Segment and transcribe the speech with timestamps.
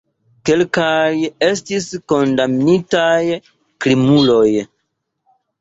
[0.49, 1.09] Kelkaj
[1.49, 3.13] estis kondamnitaj
[3.87, 4.49] krimuloj.